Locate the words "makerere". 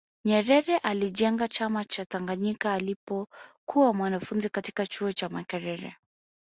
5.29-5.95